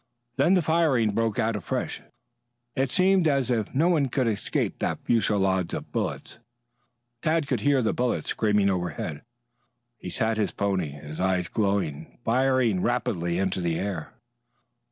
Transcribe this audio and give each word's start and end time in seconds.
Then 0.37 0.55
the 0.55 0.63
firing 0.63 1.11
broke 1.13 1.37
out 1.37 1.55
afresh. 1.55 2.01
It 2.75 2.89
seemed 2.89 3.27
as 3.27 3.51
if 3.51 3.71
no 3.75 3.87
one 3.89 4.07
could 4.09 4.25
escape 4.25 4.79
that 4.79 5.05
fusillade 5.05 5.71
of 5.75 5.91
bullets. 5.91 6.39
Tad 7.21 7.45
could 7.45 7.59
hear 7.59 7.83
the 7.83 7.93
bullets 7.93 8.29
screaming 8.31 8.67
overhead. 8.71 9.21
He 9.99 10.09
sat 10.09 10.37
his 10.37 10.53
pony, 10.53 10.89
his 10.93 11.19
eyes 11.19 11.47
glowing, 11.47 12.17
firing 12.25 12.81
rapidly 12.81 13.37
into 13.37 13.61
the 13.61 13.77
air. 13.77 14.13